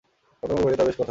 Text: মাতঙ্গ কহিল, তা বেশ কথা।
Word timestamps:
মাতঙ্গ 0.43 0.59
কহিল, 0.63 0.75
তা 0.75 0.83
বেশ 0.83 0.95
কথা। 0.95 0.99